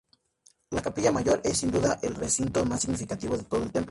[0.71, 3.89] La capilla mayor es sin duda el recinto más significativo de todo el templo.